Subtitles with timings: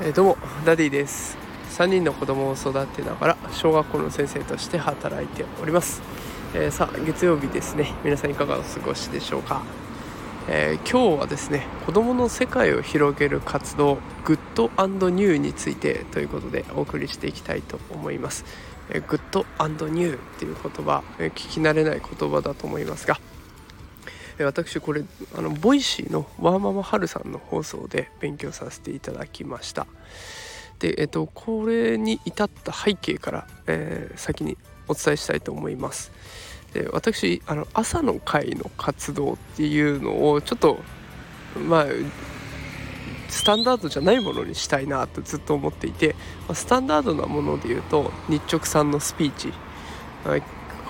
[0.00, 1.36] えー、どうもダディです。
[1.78, 6.02] 3人の子供を育てながら小学校の先生として働いております、
[6.54, 7.92] えー、さあ月曜日ですね。
[8.02, 9.62] 皆さんいかがお過ごしでしょうか、
[10.48, 18.44] えー、今日はですね子供の世界を広げる活動 Good New についてということでお送りしていきたいと思います、
[18.90, 23.20] え Good New っていう言葉、え聞き慣れない言葉だと思いますが
[24.44, 25.04] 私これ
[25.36, 29.86] あの Voicy のワーママハルさんの放送で勉強させていただきました。
[30.78, 34.56] でえっとこれに至った背景から、えー、先に
[34.86, 36.12] お伝えしたいと思います。
[36.72, 40.78] で私あの朝の会の活動っていうのをちょっと
[41.56, 41.86] まあ
[43.28, 46.14] スタンダードじゃないものにしたいなとずっと思っていて
[46.54, 49.52] スタンダードなもので言うと日直さんのスピーチ。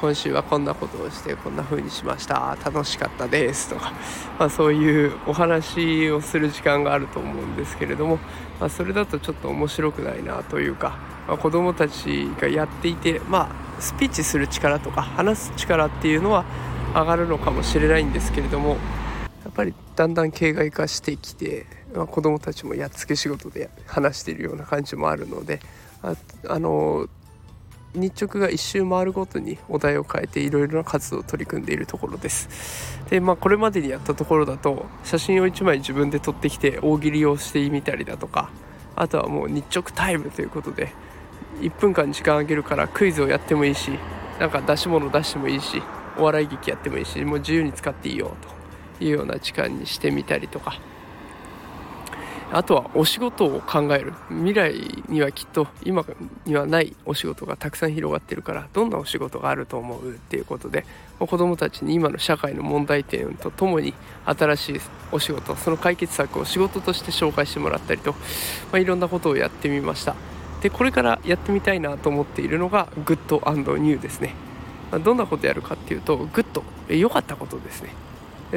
[0.01, 2.57] 今週はこんなことをしてこんな風にしました。
[2.65, 3.93] 楽しかったですとか、
[4.38, 8.19] まあ、そういうお話をする時間があると思うんですけれども、
[8.60, 16.45] まあ、それだとちょっと面白くないなというか、まあ、子どもたちがやっていて、まあ、スピーチする力とか話す力っていうのは
[16.95, 18.76] 上がるのかもしれないんですけれども。
[19.45, 25.59] やっぱりだんだん形骸化してきて、まあ、子どもたちもやっつけ仕事で話しているような感じもあるので。
[26.02, 26.15] あ
[26.49, 27.09] あの
[27.99, 32.99] 日直が1周回るごとにお題を変えていろいろな活動を取り組んでいるところです。
[33.10, 38.51] でまあこれまでにやったところだと写真を1枚自分で撮ってきて大喜利をしてみたりだとか
[38.96, 40.93] あとはもう日直タイムということで
[41.60, 43.91] 1分間時間あげるからクイズをやってもいいし
[44.38, 45.82] なんか出し物出してもいいし
[46.16, 48.37] お笑い劇やってもいいしもう自由に使っていいよ
[48.99, 50.80] というような時間にしてみたりとか
[52.51, 56.04] あとはお仕事を考える未来にはきっと今
[56.46, 60.87] にはないお仕事がたくさん広がってるからどんなお仕事があると思うっていうことで
[61.19, 63.93] 子どもたちに今の社会の問題点とともに
[64.25, 64.81] 新しい
[65.12, 68.19] お仕事その解決策を仕事として紹介してもらったりと、ま
[68.72, 70.15] あ、いろんなことをやってみました。
[70.62, 74.34] でこれからやってみたいなと思っているのが Good New ですね。
[75.04, 76.64] どんなことやるかっていうと Good。
[76.88, 77.91] 良かったことですね。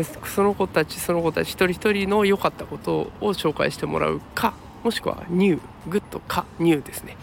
[0.03, 4.53] その子たちその子たち一人一人の良かったことを紹介してもらうか
[4.83, 7.17] もしくは New Good か New ですね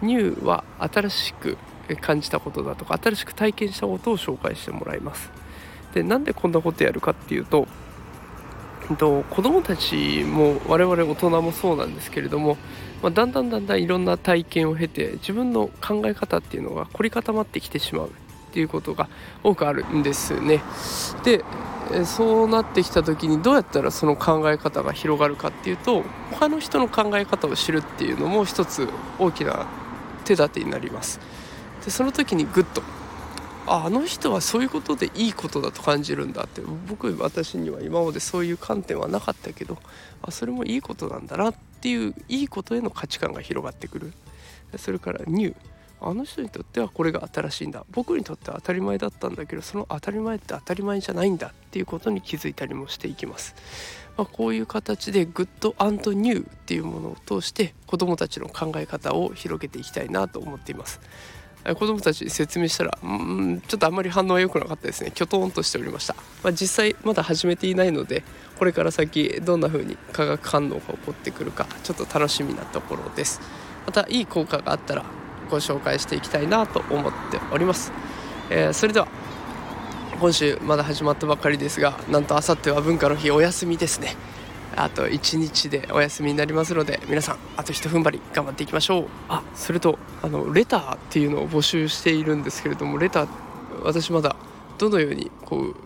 [0.00, 1.58] New は新しく
[2.00, 5.30] 感じたことだとか新しく体験したことを紹介してもらいます
[5.94, 7.66] でなんでこんなことやるかっていうと
[8.96, 12.56] と子どもたちも我々大人もそうなんですけれども、
[13.02, 18.10] まあ、だんだんだんだんいろんな体験を経て自分の考え方っていうのが凝り固まってきてしまうっ
[18.50, 19.08] ていうことが
[19.44, 20.62] 多くあるんですね。
[21.22, 21.44] で
[22.04, 28.88] そうなってきた時にどうやったらその考え方が広がるかっていうと他の人の考え方を知るっていうのも一つ
[29.18, 29.66] 大きな
[30.24, 31.20] 手立てになります。
[31.84, 32.82] でその時にグッと
[33.66, 39.76] ああの人はそういうことでいいことだと感じるんだって僕私には今までそういう観点はなかったけど
[40.22, 44.12] あそれもいいことなんだなっていういいことへの価値観が広がってくる。
[44.76, 45.54] それからニュー。
[46.00, 47.84] あの人にとってはこれが新しいんだ。
[47.90, 53.54] 僕にとっては当たり前だったんだけどその当たり前って当たり前じゃないんだっていうことに気づいたりもしていきます、
[54.16, 55.72] まあ、こういう形でグッド
[56.12, 61.00] ニューっていうものを通して子どもたちの考え方を広げていきたいなと思っています。
[61.64, 65.10] 子供たちに説明したらうんちょっとあんまり反応は良くなかったですね。
[65.10, 68.22] きょとんとしておりました、まあ、実際まだ始めていないので
[68.58, 73.40] これから先どんな風に化学反応が起こってくるかちょっと楽しみなところです。
[73.86, 75.04] またいい効果があったら
[75.50, 77.92] ご紹介していきたいなと思っております、
[78.50, 79.08] えー、それでは
[80.20, 84.16] 今週まだ始まったばかりですがなんとあさっては文化の日お休みですね。
[84.74, 89.06] あと1日でお休みになりますので皆さんあとひと踏ん張り頑張っていきましょう。
[89.28, 93.28] あそれとあのレターっていうのを募集しているんですけれどもレター
[93.84, 94.34] 私まだ
[94.76, 95.76] どのようにこう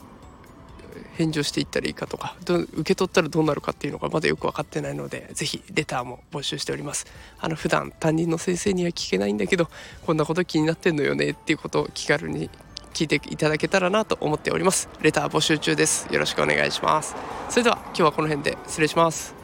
[1.16, 7.06] 返事をしていったらいいかとかど受け取ったらどうなるかっていうのがまだよく分かってないので是非レターも募集しております。
[7.38, 9.68] あの普段担任の先生には聞けないんだけど
[10.06, 12.50] こんなこと気になってんのよねっていうことを気軽に
[12.92, 14.88] 聞いていただけたらなと思っております。
[15.00, 16.12] レター募集中です。
[16.12, 17.14] よろしくお願いします。
[17.48, 19.41] それでは今日はこの辺で失礼します。